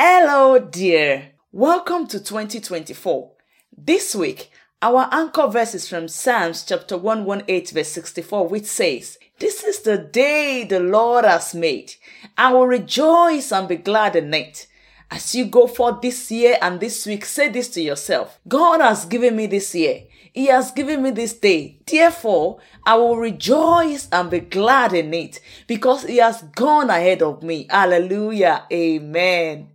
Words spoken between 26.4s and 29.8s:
gone ahead of me. Hallelujah. Amen.